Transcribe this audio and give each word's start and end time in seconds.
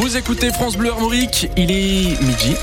Vous 0.00 0.16
écoutez 0.16 0.52
France 0.52 0.76
Bleu 0.76 0.90
Armorique, 0.90 1.50
il 1.56 1.72
est 1.72 2.22
midi. 2.22 2.54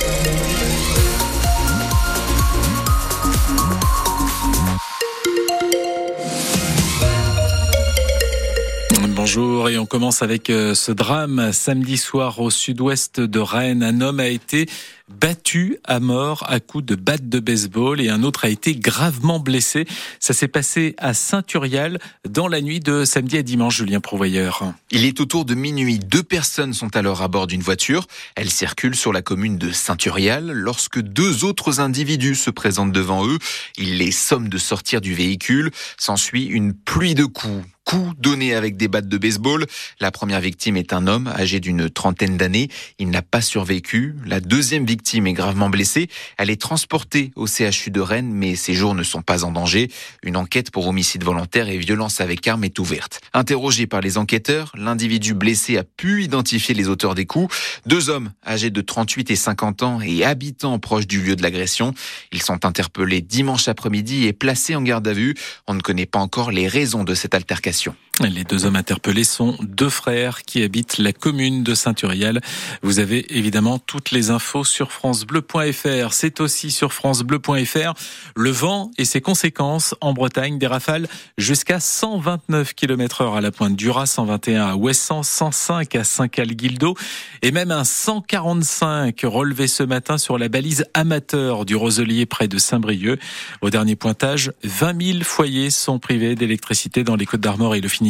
Bonjour 9.15 9.69
et 9.69 9.77
on 9.77 9.85
commence 9.85 10.21
avec 10.21 10.49
euh, 10.49 10.75
ce 10.75 10.93
drame. 10.93 11.51
Samedi 11.51 11.97
soir 11.97 12.39
au 12.39 12.49
sud-ouest 12.49 13.19
de 13.19 13.39
Rennes, 13.39 13.83
un 13.83 13.99
homme 13.99 14.19
a 14.19 14.27
été 14.27 14.67
battu 15.07 15.77
à 15.83 15.99
mort 15.99 16.43
à 16.47 16.59
coups 16.59 16.85
de 16.85 16.95
batte 16.95 17.29
de 17.29 17.39
baseball 17.39 18.01
et 18.01 18.09
un 18.09 18.23
autre 18.23 18.45
a 18.45 18.49
été 18.49 18.75
gravement 18.75 19.39
blessé. 19.39 19.85
Ça 20.19 20.33
s'est 20.33 20.47
passé 20.47 20.95
à 20.97 21.13
Saint-Urial 21.13 21.99
dans 22.27 22.47
la 22.47 22.61
nuit 22.61 22.79
de 22.79 23.05
samedi 23.05 23.37
à 23.37 23.43
dimanche, 23.43 23.77
Julien 23.77 23.99
Provoyeur. 23.99 24.73
Il 24.91 25.05
est 25.05 25.19
autour 25.19 25.45
de 25.45 25.53
minuit. 25.53 25.99
Deux 25.99 26.23
personnes 26.23 26.73
sont 26.73 26.95
alors 26.95 27.21
à 27.21 27.27
bord 27.27 27.47
d'une 27.47 27.61
voiture. 27.61 28.07
Elles 28.35 28.49
circulent 28.49 28.95
sur 28.95 29.13
la 29.13 29.21
commune 29.21 29.57
de 29.57 29.71
Saint-Urial 29.71 30.51
lorsque 30.51 30.99
deux 30.99 31.43
autres 31.43 31.79
individus 31.79 32.35
se 32.35 32.49
présentent 32.49 32.91
devant 32.91 33.27
eux. 33.27 33.37
Ils 33.77 33.97
les 33.97 34.11
somment 34.11 34.49
de 34.49 34.57
sortir 34.57 35.01
du 35.01 35.13
véhicule. 35.13 35.71
S'ensuit 35.97 36.45
une 36.45 36.73
pluie 36.73 37.15
de 37.15 37.25
coups 37.25 37.63
coups 37.85 38.15
donnés 38.17 38.55
avec 38.55 38.77
des 38.77 38.87
battes 38.87 39.07
de 39.07 39.17
baseball. 39.19 39.67
La 39.99 40.09
première 40.09 40.41
victime 40.41 40.75
est 40.75 40.91
un 40.91 41.05
homme 41.05 41.27
âgé 41.27 41.59
d'une 41.59 41.87
trentaine 41.87 42.35
d'années. 42.35 42.67
Il 42.97 43.11
n'a 43.11 43.21
pas 43.21 43.41
survécu. 43.41 44.15
La 44.25 44.39
deuxième 44.39 44.85
victime 44.85 44.94
est 44.97 45.33
gravement 45.33 45.69
blessée. 45.69 46.09
Elle 46.37 46.49
est 46.49 46.61
transportée 46.61 47.31
au 47.35 47.47
CHU 47.47 47.91
de 47.91 48.01
Rennes, 48.01 48.31
mais 48.31 48.55
ses 48.55 48.73
jours 48.73 48.95
ne 48.95 49.03
sont 49.03 49.21
pas 49.21 49.43
en 49.43 49.51
danger. 49.51 49.91
Une 50.23 50.37
enquête 50.37 50.71
pour 50.71 50.87
homicide 50.87 51.23
volontaire 51.23 51.69
et 51.69 51.77
violence 51.77 52.21
avec 52.21 52.47
arme 52.47 52.63
est 52.63 52.79
ouverte. 52.79 53.21
Interrogé 53.33 53.87
par 53.87 54.01
les 54.01 54.17
enquêteurs, 54.17 54.71
l'individu 54.75 55.33
blessé 55.33 55.77
a 55.77 55.83
pu 55.83 56.23
identifier 56.23 56.75
les 56.75 56.87
auteurs 56.87 57.15
des 57.15 57.25
coups. 57.25 57.53
Deux 57.85 58.09
hommes 58.09 58.31
âgés 58.45 58.69
de 58.69 58.81
38 58.81 59.31
et 59.31 59.35
50 59.35 59.83
ans 59.83 60.01
et 60.01 60.23
habitants 60.23 60.79
proches 60.79 61.07
du 61.07 61.21
lieu 61.21 61.35
de 61.35 61.43
l'agression. 61.43 61.93
Ils 62.31 62.41
sont 62.41 62.65
interpellés 62.65 63.21
dimanche 63.21 63.67
après-midi 63.67 64.25
et 64.25 64.33
placés 64.33 64.75
en 64.75 64.81
garde 64.81 65.07
à 65.07 65.13
vue. 65.13 65.35
On 65.67 65.73
ne 65.73 65.81
connaît 65.81 66.05
pas 66.05 66.19
encore 66.19 66.51
les 66.51 66.67
raisons 66.67 67.03
de 67.03 67.13
cette 67.13 67.35
altercation. 67.35 67.95
Les 68.21 68.45
deux 68.45 68.65
hommes 68.65 68.77
interpellés 68.77 69.25
sont 69.25 69.57
deux 69.61 69.89
frères 69.89 70.43
qui 70.43 70.63
habitent 70.63 70.99
la 70.99 71.11
commune 71.11 71.63
de 71.63 71.75
Saint-Urial. 71.75 72.39
Vous 72.81 72.99
avez 72.99 73.37
évidemment 73.37 73.77
toutes 73.77 74.11
les 74.11 74.29
infos 74.29 74.63
sur 74.63 74.93
francebleu.fr. 74.93 76.13
C'est 76.13 76.39
aussi 76.39 76.71
sur 76.71 76.93
francebleu.fr 76.93 77.93
le 78.37 78.49
vent 78.51 78.89
et 78.97 79.03
ses 79.03 79.19
conséquences 79.19 79.95
en 79.99 80.13
Bretagne. 80.13 80.57
Des 80.57 80.67
rafales 80.67 81.07
jusqu'à 81.37 81.81
129 81.81 82.73
km 82.73 83.21
heure 83.21 83.35
à 83.35 83.41
la 83.41 83.51
pointe 83.51 83.75
du 83.75 83.89
Raz, 83.89 84.05
121 84.05 84.65
à 84.65 84.75
Ouessant, 84.75 85.21
105 85.21 85.93
à 85.95 86.05
Saint-Cal-Guildo 86.05 86.95
et 87.41 87.51
même 87.51 87.71
un 87.71 87.83
145 87.83 89.19
relevé 89.25 89.67
ce 89.67 89.83
matin 89.83 90.17
sur 90.17 90.37
la 90.37 90.47
balise 90.47 90.85
amateur 90.93 91.65
du 91.65 91.75
Roselier 91.75 92.25
près 92.25 92.47
de 92.47 92.59
Saint-Brieuc. 92.59 93.19
Au 93.61 93.69
dernier 93.69 93.97
pointage, 93.97 94.53
20 94.63 95.03
000 95.03 95.23
foyers 95.23 95.69
sont 95.69 95.99
privés 95.99 96.35
d'électricité 96.35 97.03
dans 97.03 97.17
les 97.17 97.25
Côtes 97.25 97.41
d'Armor 97.41 97.75
et 97.75 97.81
le 97.81 97.89
Finistère. 97.89 98.04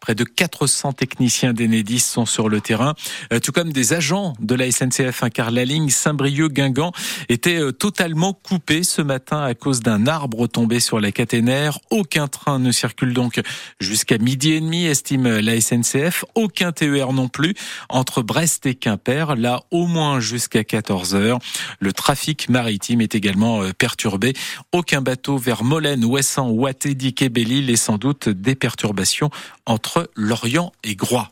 Près 0.00 0.14
de 0.14 0.24
400 0.24 0.92
techniciens 0.92 1.52
d'Enedis 1.52 2.00
sont 2.00 2.26
sur 2.26 2.48
le 2.48 2.60
terrain, 2.60 2.94
euh, 3.32 3.40
tout 3.40 3.52
comme 3.52 3.72
des 3.72 3.92
agents 3.92 4.34
de 4.40 4.54
la 4.54 4.70
SNCF, 4.70 5.22
hein, 5.22 5.30
car 5.30 5.50
la 5.50 5.64
ligne 5.64 5.88
Saint-Brieuc-Guingamp 5.88 6.92
était 7.28 7.60
euh, 7.60 7.72
totalement 7.72 8.32
coupée 8.32 8.82
ce 8.82 9.02
matin 9.02 9.42
à 9.42 9.54
cause 9.54 9.80
d'un 9.80 10.06
arbre 10.06 10.46
tombé 10.46 10.80
sur 10.80 11.00
la 11.00 11.12
caténaire. 11.12 11.78
Aucun 11.90 12.28
train 12.28 12.58
ne 12.58 12.72
circule 12.72 13.12
donc 13.12 13.40
jusqu'à 13.80 14.18
midi 14.18 14.52
et 14.52 14.60
demi, 14.60 14.86
estime 14.86 15.38
la 15.38 15.60
SNCF. 15.60 16.24
Aucun 16.34 16.72
TER 16.72 17.12
non 17.12 17.28
plus 17.28 17.54
entre 17.88 18.22
Brest 18.22 18.66
et 18.66 18.74
Quimper, 18.74 19.36
là 19.36 19.62
au 19.70 19.86
moins 19.86 20.20
jusqu'à 20.20 20.64
14 20.64 21.14
heures. 21.14 21.38
Le 21.80 21.92
trafic 21.92 22.48
maritime 22.48 23.00
est 23.00 23.14
également 23.14 23.62
euh, 23.62 23.72
perturbé. 23.72 24.32
Aucun 24.72 25.00
bateau 25.00 25.36
vers 25.36 25.62
Molène, 25.62 26.04
Ouessant, 26.04 26.50
Ouaté, 26.50 26.96
et 27.20 27.28
Belle-Île 27.28 27.76
sans 27.76 27.98
doute 27.98 28.28
des 28.28 28.54
perturbations 28.54 29.25
entre 29.66 30.10
Lorient 30.14 30.72
et 30.84 30.94
Groix. 30.94 31.30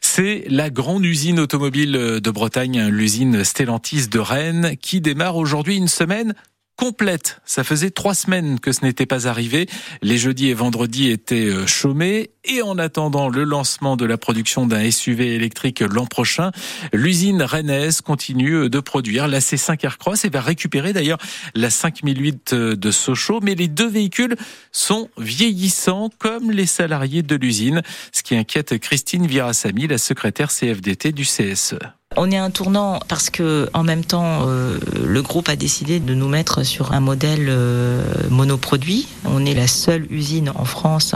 C'est 0.00 0.44
la 0.48 0.70
grande 0.70 1.04
usine 1.04 1.40
automobile 1.40 1.92
de 1.92 2.30
Bretagne, 2.30 2.88
l'usine 2.88 3.44
Stellantis 3.44 4.08
de 4.08 4.18
Rennes, 4.18 4.76
qui 4.80 5.00
démarre 5.00 5.36
aujourd'hui 5.36 5.76
une 5.76 5.88
semaine 5.88 6.34
complète. 6.82 7.40
Ça 7.44 7.62
faisait 7.62 7.90
trois 7.90 8.12
semaines 8.12 8.58
que 8.58 8.72
ce 8.72 8.84
n'était 8.84 9.06
pas 9.06 9.28
arrivé. 9.28 9.68
Les 10.02 10.18
jeudis 10.18 10.48
et 10.48 10.54
vendredis 10.54 11.10
étaient 11.10 11.46
euh, 11.46 11.64
chômés. 11.64 12.30
Et 12.44 12.60
en 12.60 12.76
attendant 12.76 13.28
le 13.28 13.44
lancement 13.44 13.96
de 13.96 14.04
la 14.04 14.18
production 14.18 14.66
d'un 14.66 14.90
SUV 14.90 15.36
électrique 15.36 15.78
l'an 15.78 16.06
prochain, 16.06 16.50
l'usine 16.92 17.40
rennaise 17.44 18.00
continue 18.00 18.68
de 18.68 18.80
produire 18.80 19.28
la 19.28 19.38
C5 19.38 19.78
Aircross 19.84 20.24
et 20.24 20.28
va 20.28 20.40
récupérer 20.40 20.92
d'ailleurs 20.92 21.18
la 21.54 21.70
5008 21.70 22.52
de 22.52 22.90
Sochaux. 22.90 23.38
Mais 23.40 23.54
les 23.54 23.68
deux 23.68 23.88
véhicules 23.88 24.34
sont 24.72 25.08
vieillissants 25.18 26.10
comme 26.18 26.50
les 26.50 26.66
salariés 26.66 27.22
de 27.22 27.36
l'usine, 27.36 27.82
ce 28.10 28.24
qui 28.24 28.34
inquiète 28.34 28.76
Christine 28.78 29.28
Virasamy, 29.28 29.86
la 29.86 29.98
secrétaire 29.98 30.50
CFDT 30.50 31.12
du 31.12 31.22
CSE. 31.22 31.78
On 32.16 32.30
est 32.30 32.36
un 32.36 32.50
tournant 32.50 33.00
parce 33.08 33.30
que 33.30 33.70
en 33.74 33.82
même 33.82 34.04
temps, 34.04 34.46
euh, 34.46 34.78
le 35.04 35.22
groupe 35.22 35.48
a 35.48 35.56
décidé 35.56 36.00
de 36.00 36.14
nous 36.14 36.28
mettre 36.28 36.64
sur 36.64 36.92
un 36.92 37.00
modèle 37.00 37.46
euh, 37.48 38.02
monoproduit. 38.30 39.06
On 39.24 39.44
est 39.46 39.54
la 39.54 39.66
seule 39.66 40.06
usine 40.10 40.52
en 40.54 40.64
France 40.64 41.14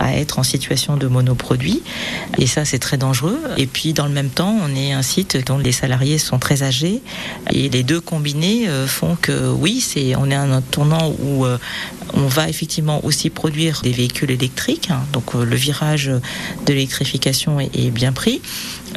à 0.00 0.16
être 0.16 0.38
en 0.38 0.42
situation 0.42 0.96
de 0.96 1.06
monoproduit, 1.06 1.82
et 2.38 2.46
ça 2.46 2.64
c'est 2.64 2.78
très 2.78 2.96
dangereux. 2.96 3.38
Et 3.56 3.66
puis 3.66 3.92
dans 3.92 4.06
le 4.06 4.12
même 4.12 4.30
temps, 4.30 4.56
on 4.62 4.74
est 4.74 4.92
un 4.92 5.02
site 5.02 5.46
dont 5.46 5.58
les 5.58 5.72
salariés 5.72 6.18
sont 6.18 6.38
très 6.38 6.62
âgés, 6.62 7.02
et 7.52 7.68
les 7.68 7.82
deux 7.82 8.00
combinés 8.00 8.68
euh, 8.68 8.86
font 8.86 9.16
que 9.20 9.50
oui, 9.50 9.80
c'est 9.80 10.16
on 10.16 10.30
est 10.30 10.34
un 10.34 10.60
tournant 10.60 11.12
où 11.22 11.44
on 12.14 12.26
va 12.26 12.48
effectivement 12.48 13.04
aussi 13.04 13.30
produire 13.30 13.80
des 13.82 13.92
véhicules 13.92 14.30
électriques. 14.30 14.88
Hein. 14.90 15.00
donc 15.12 15.34
le 15.34 15.56
virage 15.56 16.06
de 16.06 16.72
l'électrification 16.72 17.60
est 17.60 17.90
bien 17.90 18.12
pris, 18.12 18.40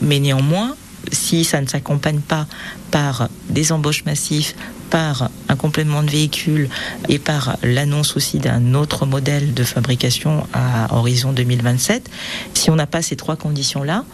mais 0.01 0.19
néanmoins 0.19 0.75
si 1.11 1.43
ça 1.43 1.61
ne 1.61 1.67
s'accompagne 1.67 2.19
pas 2.19 2.47
par 2.91 3.29
des 3.49 3.71
embauches 3.71 4.05
massives, 4.05 4.53
par 4.89 5.29
un 5.49 5.55
complément 5.55 6.03
de 6.03 6.09
véhicule 6.09 6.69
et 7.09 7.19
par 7.19 7.57
l'annonce 7.63 8.15
aussi 8.15 8.39
d'un 8.39 8.73
autre 8.73 9.05
modèle 9.05 9.53
de 9.53 9.63
fabrication 9.63 10.47
à 10.53 10.95
horizon 10.95 11.33
2027, 11.33 12.09
si 12.53 12.69
on 12.69 12.75
n'a 12.75 12.87
pas 12.87 13.01
ces 13.01 13.15
trois 13.15 13.35
conditions-là, 13.35 14.05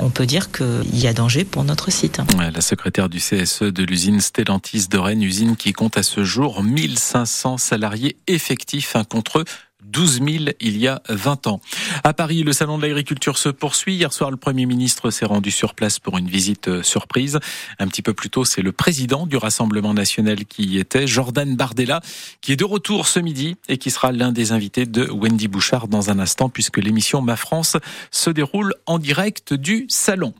on 0.00 0.10
peut 0.10 0.26
dire 0.26 0.50
qu'il 0.50 0.98
y 0.98 1.06
a 1.06 1.12
danger 1.12 1.44
pour 1.44 1.64
notre 1.64 1.90
site. 1.90 2.20
La 2.38 2.60
secrétaire 2.60 3.08
du 3.08 3.18
CSE 3.18 3.62
de 3.62 3.84
l'usine 3.84 4.20
Stellantis 4.20 4.88
de 4.88 4.98
Rennes, 4.98 5.22
usine 5.22 5.56
qui 5.56 5.72
compte 5.72 5.96
à 5.96 6.02
ce 6.02 6.24
jour 6.24 6.62
1500 6.62 7.58
salariés 7.58 8.16
effectifs 8.26 8.96
contre 9.08 9.40
eux 9.40 9.44
12 9.84 10.20
000 10.22 10.28
il 10.60 10.76
y 10.78 10.88
a 10.88 11.02
20 11.08 11.46
ans. 11.46 11.60
À 12.02 12.12
Paris, 12.12 12.42
le 12.42 12.52
salon 12.52 12.78
de 12.78 12.82
l'agriculture 12.82 13.38
se 13.38 13.48
poursuit. 13.48 13.94
Hier 13.94 14.12
soir, 14.12 14.30
le 14.30 14.36
Premier 14.36 14.66
ministre 14.66 15.10
s'est 15.10 15.24
rendu 15.24 15.50
sur 15.50 15.74
place 15.74 15.98
pour 15.98 16.18
une 16.18 16.28
visite 16.28 16.68
euh, 16.68 16.82
surprise. 16.82 17.38
Un 17.78 17.88
petit 17.88 18.02
peu 18.02 18.14
plus 18.14 18.30
tôt, 18.30 18.44
c'est 18.44 18.62
le 18.62 18.72
président 18.72 19.26
du 19.26 19.36
Rassemblement 19.36 19.94
national 19.94 20.44
qui 20.46 20.64
y 20.64 20.78
était, 20.78 21.06
Jordan 21.06 21.56
Bardella, 21.56 22.00
qui 22.40 22.52
est 22.52 22.56
de 22.56 22.64
retour 22.64 23.06
ce 23.06 23.20
midi 23.20 23.56
et 23.68 23.78
qui 23.78 23.90
sera 23.90 24.12
l'un 24.12 24.32
des 24.32 24.52
invités 24.52 24.86
de 24.86 25.08
Wendy 25.10 25.48
Bouchard 25.48 25.88
dans 25.88 26.10
un 26.10 26.18
instant 26.18 26.48
puisque 26.48 26.78
l'émission 26.78 27.20
Ma 27.20 27.36
France 27.36 27.76
se 28.10 28.30
déroule 28.30 28.74
en 28.86 28.98
direct 28.98 29.54
du 29.54 29.86
salon. 29.88 30.34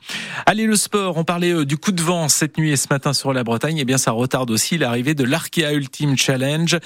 Allez, 0.45 0.65
le 0.65 0.75
sport. 0.75 1.17
On 1.17 1.23
parlait 1.23 1.53
euh, 1.53 1.65
du 1.65 1.77
coup 1.77 1.91
de 1.91 2.01
vent 2.01 2.29
cette 2.29 2.57
nuit 2.57 2.71
et 2.71 2.77
ce 2.77 2.87
matin 2.89 3.13
sur 3.13 3.33
la 3.33 3.43
Bretagne. 3.43 3.77
Eh 3.77 3.85
bien, 3.85 3.97
ça 3.97 4.11
retarde 4.11 4.51
aussi 4.51 4.77
l'arrivée 4.77 5.13
de 5.13 5.23
l'Arkea 5.23 5.73
Ultimate 5.73 6.17
Challenge 6.17 6.77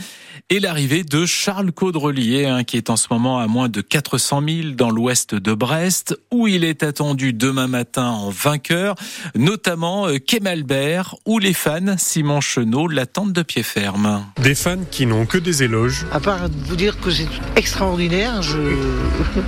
et 0.49 0.59
l'arrivée 0.59 1.03
de 1.03 1.25
Charles 1.25 1.71
Caudrelier 1.71 2.48
qui 2.65 2.77
est 2.77 2.89
en 2.89 2.95
ce 2.95 3.07
moment 3.11 3.39
à 3.39 3.47
moins 3.47 3.69
de 3.69 3.81
400 3.81 4.41
000 4.47 4.69
dans 4.75 4.89
l'ouest 4.89 5.35
de 5.35 5.53
Brest, 5.53 6.17
où 6.31 6.47
il 6.47 6.63
est 6.63 6.83
attendu 6.83 7.33
demain 7.33 7.67
matin 7.67 8.07
en 8.07 8.29
vainqueur, 8.29 8.95
notamment 9.35 10.07
euh, 10.07 10.17
Kemalbert, 10.17 11.15
où 11.25 11.39
les 11.39 11.53
fans, 11.53 11.97
Simon 11.97 12.41
Chenot, 12.41 12.87
l'attendent 12.87 13.33
de 13.33 13.41
pied 13.41 13.63
ferme. 13.63 14.25
Des 14.41 14.55
fans 14.55 14.85
qui 14.89 15.05
n'ont 15.05 15.25
que 15.25 15.37
des 15.37 15.63
éloges. 15.63 16.05
À 16.11 16.19
part 16.19 16.47
vous 16.65 16.75
dire 16.75 16.99
que 16.99 17.11
c'est 17.11 17.27
extraordinaire, 17.55 18.41
je... 18.41 18.59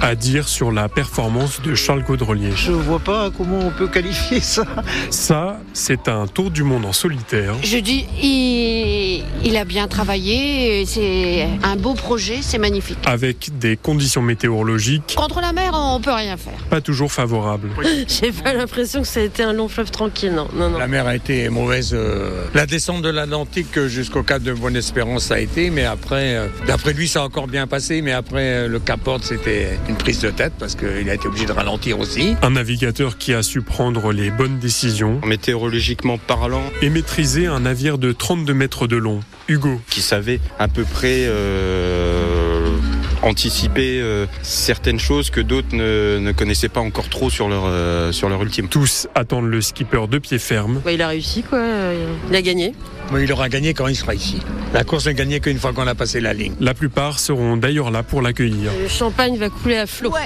À 0.01 0.15
dire 0.15 0.47
sur 0.47 0.71
la 0.71 0.89
performance 0.89 1.61
de 1.61 1.75
Charles 1.75 2.03
Caudrelier. 2.03 2.51
Je 2.55 2.71
vois 2.71 2.99
pas 2.99 3.31
comment 3.31 3.59
on 3.59 3.71
peut 3.71 3.87
qualifier 3.87 4.39
ça. 4.41 4.65
Ça, 5.09 5.60
c'est 5.73 6.07
un 6.07 6.27
tour 6.27 6.51
du 6.51 6.63
monde 6.63 6.85
en 6.85 6.93
solitaire. 6.93 7.55
Je 7.63 7.77
dis, 7.77 8.05
il, 8.21 9.23
il 9.43 9.57
a 9.57 9.65
bien 9.65 9.87
travaillé, 9.87 10.85
c'est 10.85 11.47
un 11.63 11.75
beau 11.75 11.93
projet, 11.93 12.39
c'est 12.41 12.57
magnifique. 12.57 12.97
Avec 13.05 13.57
des 13.57 13.77
conditions 13.77 14.21
météorologiques 14.21 15.15
Contre 15.15 15.41
la 15.41 15.53
mer, 15.53 15.71
on 15.73 15.99
peut 16.01 16.11
rien 16.11 16.37
faire. 16.37 16.57
pas 16.69 16.81
toujours 16.81 17.11
favorables. 17.11 17.69
J'ai 18.07 18.31
pas 18.31 18.53
l'impression 18.53 19.01
que 19.01 19.07
ça 19.07 19.19
a 19.19 19.23
été 19.23 19.43
un 19.43 19.53
long 19.53 19.67
fleuve 19.67 19.91
tranquille, 19.91 20.31
non, 20.33 20.47
non, 20.53 20.69
non. 20.69 20.77
La 20.77 20.87
mer 20.87 21.07
a 21.07 21.15
été 21.15 21.49
mauvaise. 21.49 21.91
euh, 21.93 22.45
La 22.53 22.65
descente 22.65 23.01
de 23.01 23.09
l'Atlantique 23.09 23.79
jusqu'au 23.87 24.23
cap 24.23 24.41
de 24.43 24.53
Bonne-Espérance, 24.53 25.31
a 25.31 25.39
été, 25.39 25.69
mais 25.69 25.85
après, 25.85 26.35
euh, 26.35 26.47
d'après 26.67 26.93
lui, 26.93 27.07
ça 27.07 27.21
a 27.21 27.23
encore 27.23 27.47
bien 27.47 27.67
passé, 27.67 28.01
mais 28.01 28.11
après, 28.11 28.43
euh, 28.43 28.67
le 28.67 28.79
Cap 28.79 29.07
Horn, 29.07 29.21
c'était 29.23 29.77
une 29.87 29.95
prise 29.95 30.19
de 30.19 30.29
tête 30.31 30.53
parce 30.59 30.75
qu'il 30.75 31.09
a 31.09 31.13
été 31.13 31.27
obligé 31.27 31.45
de 31.45 31.51
ralentir 31.51 31.99
aussi. 31.99 32.35
Un 32.41 32.51
navigateur 32.51 33.17
qui 33.17 33.33
a 33.33 33.43
su 33.43 33.61
prendre 33.61 34.11
les 34.11 34.31
bonnes 34.31 34.59
décisions 34.59 35.19
Météorologiquement 35.61 36.17
parlant, 36.17 36.63
et 36.81 36.89
maîtriser 36.89 37.45
un 37.45 37.59
navire 37.59 37.99
de 37.99 38.11
32 38.11 38.51
mètres 38.51 38.87
de 38.87 38.95
long. 38.95 39.19
Hugo, 39.47 39.79
qui 39.91 40.01
savait 40.01 40.39
à 40.57 40.67
peu 40.67 40.83
près 40.83 41.25
euh, 41.27 42.67
anticiper 43.21 44.01
euh, 44.01 44.25
certaines 44.41 44.99
choses 44.99 45.29
que 45.29 45.39
d'autres 45.39 45.75
ne, 45.75 46.17
ne 46.17 46.31
connaissaient 46.31 46.67
pas 46.67 46.79
encore 46.79 47.09
trop 47.09 47.29
sur 47.29 47.47
leur, 47.47 47.65
euh, 47.67 48.11
sur 48.11 48.27
leur 48.27 48.41
ultime. 48.41 48.69
tous 48.69 49.07
attendent 49.13 49.51
le 49.51 49.61
skipper 49.61 50.07
de 50.07 50.17
pied 50.17 50.39
ferme. 50.39 50.81
Bah, 50.83 50.93
il 50.93 51.01
a 51.03 51.09
réussi, 51.09 51.43
quoi. 51.43 51.59
Il 52.31 52.35
a 52.35 52.41
gagné. 52.41 52.73
Mais 53.11 53.23
il 53.23 53.31
aura 53.31 53.49
gagné 53.49 53.73
quand 53.73 53.87
il 53.87 53.95
sera 53.95 54.15
ici. 54.15 54.39
La 54.73 54.83
course 54.83 55.07
n'est 55.07 55.13
gagnée 55.13 55.39
qu'une 55.39 55.59
fois 55.59 55.73
qu'on 55.73 55.87
a 55.87 55.95
passé 55.95 56.21
la 56.21 56.33
ligne. 56.33 56.53
La 56.59 56.73
plupart 56.73 57.19
seront 57.19 57.57
d'ailleurs 57.57 57.91
là 57.91 58.03
pour 58.03 58.21
l'accueillir. 58.21 58.71
Le 58.81 58.87
champagne 58.87 59.37
va 59.37 59.49
couler 59.49 59.77
à 59.77 59.87
flot. 59.87 60.13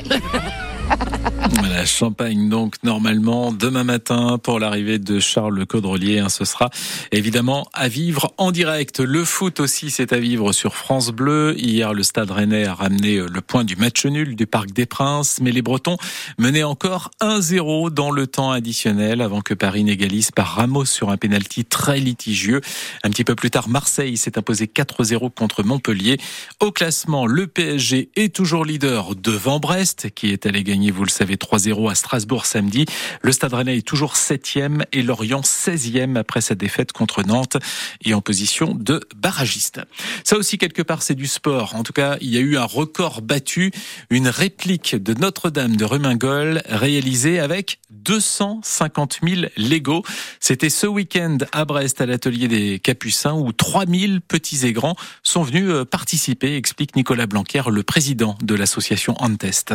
Voilà, 1.59 1.85
Champagne 1.85 2.49
donc 2.49 2.75
normalement 2.83 3.51
demain 3.51 3.83
matin 3.83 4.37
pour 4.41 4.59
l'arrivée 4.59 4.99
de 4.99 5.19
Charles 5.19 5.55
Le 5.55 5.65
Caudrelier. 5.65 6.19
hein, 6.19 6.29
ce 6.29 6.43
sera 6.45 6.69
évidemment 7.11 7.67
à 7.73 7.87
vivre 7.87 8.33
en 8.37 8.51
direct. 8.51 8.99
Le 8.99 9.23
foot 9.23 9.59
aussi, 9.59 9.89
c'est 9.89 10.11
à 10.13 10.17
vivre 10.17 10.51
sur 10.53 10.75
France 10.75 11.09
Bleu. 11.11 11.55
Hier, 11.57 11.93
le 11.93 12.03
Stade 12.03 12.31
Rennais 12.31 12.65
a 12.65 12.73
ramené 12.73 13.17
euh, 13.17 13.27
le 13.31 13.41
point 13.41 13.63
du 13.63 13.75
match 13.75 14.05
nul 14.05 14.35
du 14.35 14.47
Parc 14.47 14.71
des 14.71 14.85
Princes, 14.85 15.39
mais 15.41 15.51
les 15.51 15.61
Bretons 15.61 15.97
menaient 16.37 16.63
encore 16.63 17.11
1-0 17.21 17.89
dans 17.91 18.11
le 18.11 18.27
temps 18.27 18.51
additionnel 18.51 19.21
avant 19.21 19.41
que 19.41 19.53
Paris 19.53 19.83
n'égalise 19.83 20.31
par 20.31 20.47
Ramos 20.55 20.85
sur 20.85 21.09
un 21.09 21.17
pénalty 21.17 21.63
très 21.65 21.99
litigieux. 21.99 22.61
Un 23.03 23.09
petit 23.09 23.23
peu 23.23 23.35
plus 23.35 23.51
tard, 23.51 23.69
Marseille 23.69 24.17
s'est 24.17 24.37
imposé 24.37 24.65
4-0 24.65 25.31
contre 25.31 25.63
Montpellier. 25.63 26.17
Au 26.59 26.71
classement, 26.71 27.25
le 27.25 27.47
PSG 27.47 28.09
est 28.15 28.33
toujours 28.33 28.65
leader 28.65 29.15
devant 29.15 29.59
Brest, 29.59 30.09
qui 30.15 30.31
est 30.31 30.45
allé 30.45 30.63
gagner, 30.63 30.91
vous 30.91 31.03
le 31.03 31.09
savez, 31.09 31.35
3-0 31.35 31.91
à 31.91 31.95
Strasbourg 31.95 32.45
samedi. 32.45 32.85
Le 33.21 33.31
Stade 33.31 33.53
Rennais 33.53 33.77
est 33.77 33.87
toujours 33.87 34.13
7e 34.13 34.83
et 34.91 35.01
Lorient 35.01 35.41
16e 35.41 36.17
après 36.17 36.41
sa 36.41 36.55
défaite 36.55 36.91
contre 36.91 37.23
Nantes 37.23 37.57
et 38.03 38.13
en 38.13 38.21
position 38.21 38.73
de 38.73 39.01
barragiste. 39.15 39.81
Ça 40.23 40.37
aussi, 40.37 40.57
quelque 40.57 40.81
part, 40.81 41.01
c'est 41.01 41.15
du 41.15 41.27
sport. 41.27 41.75
En 41.75 41.83
tout 41.83 41.93
cas, 41.93 42.17
il 42.21 42.29
y 42.29 42.37
a 42.37 42.41
eu 42.41 42.57
un 42.57 42.65
record 42.65 43.21
battu, 43.21 43.71
une 44.09 44.27
réplique 44.27 44.95
de 44.95 45.13
Notre-Dame 45.13 45.75
de 45.75 45.85
Remingol 45.85 46.61
réalisée 46.67 47.39
avec 47.39 47.79
250 47.89 49.19
000 49.23 49.41
Lego. 49.57 50.03
C'était 50.39 50.69
ce 50.69 50.87
week-end 50.87 51.37
à 51.51 51.65
Brest 51.65 52.01
à 52.01 52.05
l'atelier 52.05 52.47
des 52.47 52.54
Capucins 52.79 53.33
où 53.33 53.51
3000 53.51 54.21
petits 54.21 54.65
et 54.65 54.73
grands 54.73 54.95
sont 55.23 55.43
venus 55.43 55.69
euh, 55.69 55.85
participer, 55.85 56.55
explique 56.55 56.95
Nicolas 56.95 57.27
Blanquer, 57.27 57.63
le 57.69 57.83
président 57.83 58.37
de 58.41 58.55
l'association 58.55 59.15
Antest. 59.19 59.73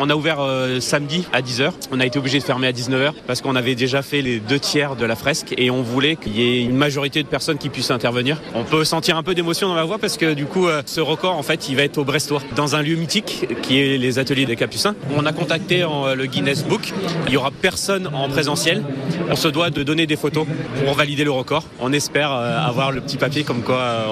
On 0.00 0.10
a 0.10 0.14
ouvert 0.14 0.38
euh, 0.40 0.78
samedi 0.78 1.26
à 1.32 1.42
10h. 1.42 1.72
On 1.90 1.98
a 1.98 2.06
été 2.06 2.20
obligé 2.20 2.38
de 2.38 2.44
fermer 2.44 2.68
à 2.68 2.72
19h 2.72 3.14
parce 3.26 3.42
qu'on 3.42 3.56
avait 3.56 3.74
déjà 3.74 4.00
fait 4.00 4.22
les 4.22 4.38
deux 4.38 4.60
tiers 4.60 4.94
de 4.94 5.04
la 5.04 5.16
fresque 5.16 5.52
et 5.58 5.72
on 5.72 5.82
voulait 5.82 6.14
qu'il 6.14 6.38
y 6.38 6.42
ait 6.42 6.62
une 6.62 6.76
majorité 6.76 7.20
de 7.24 7.26
personnes 7.26 7.58
qui 7.58 7.68
puissent 7.68 7.90
intervenir. 7.90 8.40
On 8.54 8.62
peut 8.62 8.84
sentir 8.84 9.16
un 9.16 9.24
peu 9.24 9.34
d'émotion 9.34 9.66
dans 9.66 9.74
la 9.74 9.82
voix 9.82 9.98
parce 9.98 10.16
que 10.16 10.34
du 10.34 10.46
coup, 10.46 10.68
euh, 10.68 10.82
ce 10.86 11.00
record, 11.00 11.36
en 11.36 11.42
fait, 11.42 11.68
il 11.68 11.74
va 11.74 11.82
être 11.82 11.98
au 11.98 12.04
Brestois, 12.04 12.40
dans 12.54 12.76
un 12.76 12.82
lieu 12.82 12.94
mythique 12.94 13.48
qui 13.62 13.80
est 13.80 13.98
les 13.98 14.20
ateliers 14.20 14.46
des 14.46 14.54
Capucins. 14.54 14.94
On 15.16 15.26
a 15.26 15.32
contacté 15.32 15.82
euh, 15.82 16.14
le 16.14 16.26
Guinness 16.26 16.62
Book. 16.64 16.92
Il 17.26 17.32
y 17.32 17.36
aura 17.36 17.50
personne 17.50 18.08
en 18.14 18.28
présentiel. 18.28 18.84
On 19.28 19.36
se 19.36 19.48
doit 19.48 19.70
de 19.70 19.82
donner 19.82 20.06
des 20.06 20.16
photos 20.16 20.46
pour 20.84 20.94
valider 20.94 21.24
le 21.24 21.32
record. 21.32 21.64
On 21.80 21.92
espère 21.92 22.30
avoir 22.30 22.92
le 22.92 23.00
petit 23.00 23.16
papier 23.16 23.42
comme 23.42 23.62
quoi 23.62 24.06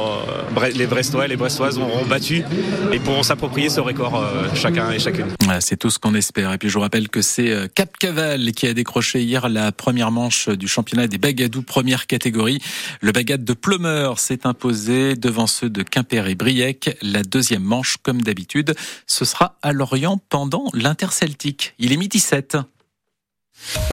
les 0.74 0.86
Brestois 0.86 1.26
et 1.26 1.28
les 1.28 1.36
Brestoises 1.36 1.78
auront 1.78 2.04
battu 2.06 2.42
et 2.92 2.98
pourront 2.98 3.22
s'approprier 3.22 3.68
ce 3.68 3.80
record 3.80 4.22
chacun 4.54 4.90
et 4.90 4.98
chacune. 4.98 5.26
Voilà, 5.44 5.60
C'est 5.76 5.80
tout 5.80 5.90
ce 5.90 5.98
qu'on 5.98 6.14
espère. 6.14 6.54
Et 6.54 6.56
puis 6.56 6.70
je 6.70 6.74
vous 6.74 6.80
rappelle 6.80 7.10
que 7.10 7.20
c'est 7.20 7.50
euh, 7.50 7.68
Cap 7.68 7.98
Caval 7.98 8.52
qui 8.52 8.66
a 8.66 8.72
décroché 8.72 9.22
hier 9.22 9.50
la 9.50 9.72
première 9.72 10.10
manche 10.10 10.48
du 10.48 10.68
championnat 10.68 11.06
des 11.06 11.18
bagadous 11.18 11.60
première 11.60 12.06
catégorie. 12.06 12.62
Le 13.02 13.12
bagad 13.12 13.44
de 13.44 13.52
Plumeur 13.52 14.18
s'est 14.18 14.46
imposé 14.46 15.16
devant 15.16 15.46
ceux 15.46 15.68
de 15.68 15.82
Quimper 15.82 16.28
et 16.28 16.34
Briec. 16.34 16.96
La 17.02 17.22
deuxième 17.22 17.62
manche, 17.62 17.98
comme 18.02 18.22
d'habitude, 18.22 18.74
ce 19.06 19.26
sera 19.26 19.58
à 19.60 19.74
Lorient 19.74 20.18
pendant 20.30 20.64
l'Interceltique. 20.72 21.74
Il 21.78 21.92
est 21.92 21.98
midi 21.98 22.20
7. 22.20 22.56